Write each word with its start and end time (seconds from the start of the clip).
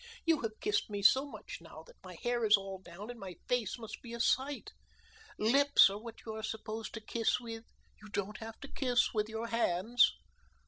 "You 0.25 0.41
have 0.41 0.59
kissed 0.59 0.89
me 0.89 1.03
so 1.03 1.27
much 1.29 1.59
now 1.61 1.83
that 1.85 2.03
my 2.03 2.17
hair 2.23 2.43
is 2.43 2.57
all 2.57 2.81
down, 2.81 3.11
and 3.11 3.19
my 3.19 3.35
face 3.47 3.77
must 3.77 4.01
be 4.01 4.15
a 4.15 4.19
sight. 4.19 4.71
Lips 5.37 5.91
are 5.91 6.01
what 6.01 6.21
you 6.25 6.33
are 6.33 6.41
supposed 6.41 6.95
to 6.95 7.01
kiss 7.05 7.39
with 7.39 7.65
you 8.01 8.09
don't 8.09 8.39
have 8.39 8.59
to 8.61 8.67
kiss 8.67 9.13
with 9.13 9.29
your 9.29 9.49
hands." 9.49 10.11